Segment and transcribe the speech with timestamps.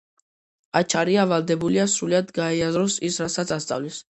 [0.79, 4.05] აჩარია ვალდებულია, სრულიად გაიაზროს ის, რასაც ასწავლის.